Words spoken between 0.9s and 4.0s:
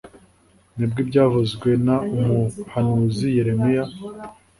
ibyavuzwe n umuhanuzi yeremiya